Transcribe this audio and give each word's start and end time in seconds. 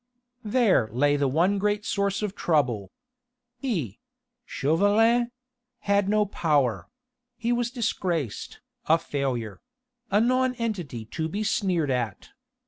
There 0.43 0.87
lay 0.91 1.15
the 1.15 1.27
one 1.27 1.59
great 1.59 1.85
source 1.85 2.23
of 2.23 2.33
trouble! 2.33 2.89
He 3.59 3.99
Chauvelin 4.47 5.29
had 5.81 6.09
no 6.09 6.25
power: 6.25 6.89
he 7.37 7.51
was 7.51 7.69
disgraced 7.69 8.61
a 8.87 8.97
failure 8.97 9.61
a 10.09 10.19
nonentity 10.19 11.05
to 11.05 11.29
be 11.29 11.43
sneered 11.43 11.91
at. 11.91 12.29